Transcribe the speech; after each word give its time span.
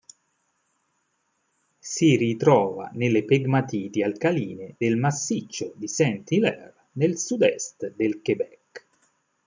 Si 1.79 2.15
ritrova 2.15 2.89
nelle 2.95 3.23
pegmatiti 3.23 4.01
alcaline 4.01 4.73
del 4.75 4.97
massiccio 4.97 5.73
di 5.75 5.87
St. 5.87 6.23
Hilaire 6.27 6.87
nel 6.93 7.19
sud-est 7.19 7.93
del 7.95 8.19
Québec. 8.23 8.87